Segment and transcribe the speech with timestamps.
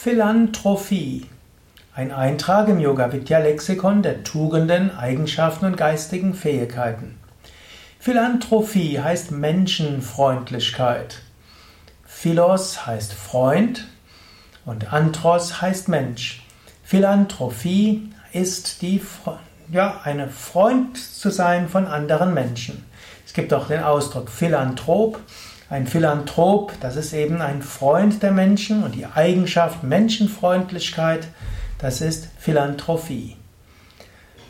[0.00, 1.26] Philanthropie.
[1.92, 7.18] Ein Eintrag im Yoga Vidya Lexikon der Tugenden, Eigenschaften und geistigen Fähigkeiten.
[7.98, 11.22] Philanthropie heißt Menschenfreundlichkeit.
[12.06, 13.88] Philos heißt Freund
[14.64, 16.44] und Anthros heißt Mensch.
[16.84, 19.02] Philanthropie ist die,
[19.68, 22.84] ja, eine Freund zu sein von anderen Menschen.
[23.26, 25.18] Es gibt auch den Ausdruck Philanthrop.
[25.70, 31.28] Ein Philanthrop, das ist eben ein Freund der Menschen und die Eigenschaft Menschenfreundlichkeit,
[31.78, 33.36] das ist Philanthropie.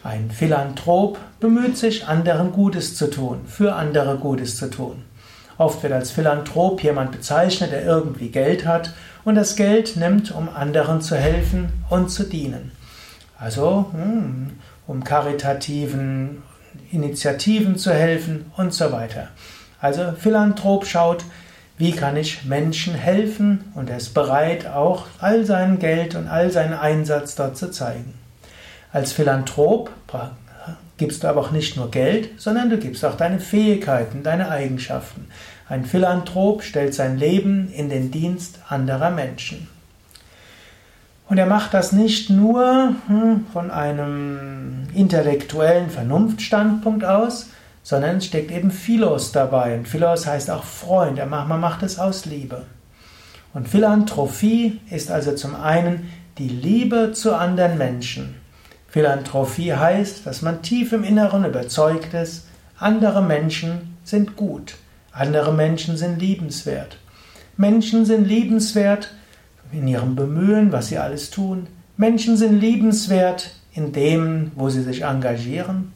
[0.05, 5.03] Ein Philanthrop bemüht sich, anderen Gutes zu tun, für andere Gutes zu tun.
[5.59, 10.49] Oft wird als Philanthrop jemand bezeichnet, der irgendwie Geld hat und das Geld nimmt, um
[10.49, 12.71] anderen zu helfen und zu dienen.
[13.37, 14.51] Also hm,
[14.87, 16.45] um karitativen
[16.93, 19.31] Initiativen zu helfen und so weiter.
[19.81, 21.25] Also Philanthrop schaut,
[21.77, 26.51] wie kann ich Menschen helfen und er ist bereit, auch all sein Geld und all
[26.51, 28.15] seinen Einsatz dort zu zeigen.
[28.93, 29.91] Als Philanthrop
[30.97, 35.27] gibst du aber auch nicht nur Geld, sondern du gibst auch deine Fähigkeiten, deine Eigenschaften.
[35.69, 39.69] Ein Philanthrop stellt sein Leben in den Dienst anderer Menschen.
[41.29, 47.51] Und er macht das nicht nur hm, von einem intellektuellen Vernunftstandpunkt aus,
[47.83, 49.77] sondern es steckt eben Philos dabei.
[49.77, 51.19] Und Philos heißt auch Freund.
[51.29, 52.67] Man macht es aus Liebe.
[53.55, 58.37] Und Philanthropie ist also zum einen die Liebe zu anderen Menschen.
[58.89, 62.47] Philanthropie heißt, dass man tief im Inneren überzeugt ist,
[62.79, 64.77] andere Menschen sind gut,
[65.13, 66.99] andere Menschen sind liebenswert.
[67.57, 69.13] Menschen sind liebenswert
[69.73, 71.67] in ihrem Bemühen, was sie alles tun.
[71.97, 75.93] Menschen sind liebenswert in dem, wo sie sich engagieren.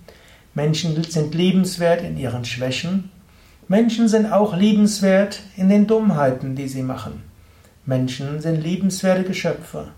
[0.55, 3.11] Menschen sind liebenswert in ihren Schwächen.
[3.69, 7.23] Menschen sind auch liebenswert in den Dummheiten, die sie machen.
[7.87, 9.89] Menschen sind liebenswerte Geschöpfe.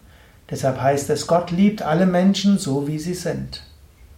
[0.51, 3.65] Deshalb heißt es, Gott liebt alle Menschen so, wie sie sind.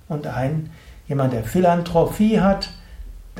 [0.08, 0.70] Und ein,
[1.08, 2.68] jemand, der Philanthropie hat,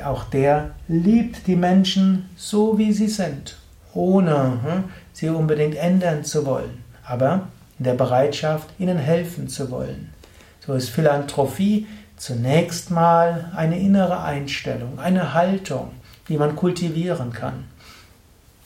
[0.03, 3.56] auch der liebt die Menschen so, wie sie sind,
[3.93, 10.12] ohne hm, sie unbedingt ändern zu wollen, aber in der Bereitschaft, ihnen helfen zu wollen.
[10.66, 15.91] So ist Philanthropie Zunächst mal eine innere Einstellung, eine Haltung,
[16.28, 17.65] die man kultivieren kann.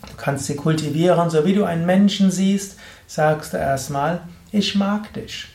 [0.02, 2.78] Du kannst sie kultivieren, so wie du einen Menschen siehst,
[3.08, 4.20] sagst du erstmal,
[4.52, 5.48] ich mag dich.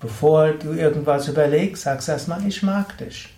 [0.00, 3.34] Bevor du irgendwas überlegst, sagst du erstmal, ich mag dich.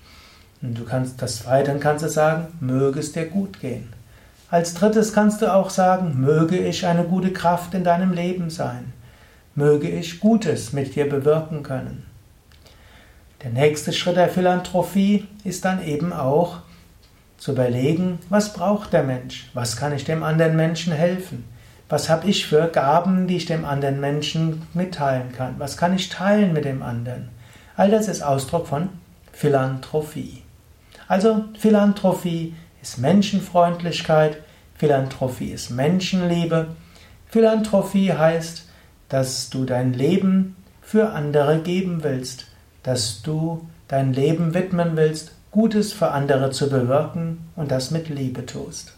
[0.61, 3.93] Und du kannst das zweite kannst du sagen, möge es dir gut gehen.
[4.51, 8.93] Als drittes kannst du auch sagen, möge ich eine gute Kraft in deinem Leben sein.
[9.55, 12.05] Möge ich Gutes mit dir bewirken können.
[13.43, 16.61] Der nächste Schritt der Philanthropie ist dann eben auch
[17.37, 19.51] zu überlegen, was braucht der Mensch?
[19.53, 21.45] Was kann ich dem anderen Menschen helfen?
[21.89, 25.57] Was habe ich für Gaben, die ich dem anderen Menschen mitteilen kann?
[25.59, 27.29] Was kann ich teilen mit dem anderen?
[27.77, 28.89] All das ist Ausdruck von
[29.33, 30.43] Philanthropie.
[31.07, 34.39] Also Philanthropie ist Menschenfreundlichkeit,
[34.77, 36.69] Philanthropie ist Menschenliebe.
[37.29, 38.67] Philanthropie heißt,
[39.11, 42.47] dass du dein Leben für andere geben willst
[42.87, 48.47] dass du dein Leben widmen willst, Gutes für andere zu bewirken und das mit Liebe
[48.47, 48.95] tust.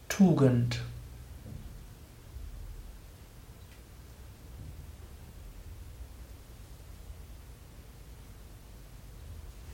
[0.09, 0.81] Tugend